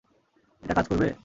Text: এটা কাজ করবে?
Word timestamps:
এটা 0.63 0.73
কাজ 0.73 0.85
করবে? 0.87 1.07